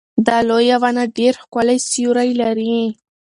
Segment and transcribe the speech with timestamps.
[0.27, 2.77] دا لویه ونه ډېر ښکلی سیوری لري.